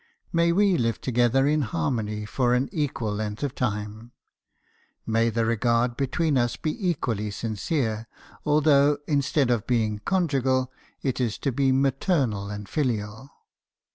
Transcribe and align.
May 0.33 0.51
we 0.51 0.79
live 0.79 0.99
together 0.99 1.45
in 1.45 1.59
like 1.59 1.69
harmony 1.69 2.25
for 2.25 2.55
an 2.55 2.69
equal 2.71 3.13
length 3.13 3.43
of 3.43 3.53
time! 3.53 4.13
May 5.05 5.29
the 5.29 5.45
regard 5.45 5.95
between 5.95 6.39
us 6.39 6.55
be 6.57 6.73
equally 6.89 7.29
sincere, 7.29 8.07
although, 8.43 8.97
instead 9.07 9.51
of 9.51 9.67
being 9.67 9.99
conjugal, 9.99 10.71
it 11.03 11.21
is 11.21 11.37
to 11.37 11.51
be 11.51 11.71
maternal 11.71 12.49
and 12.49 12.67
filial 12.67 13.29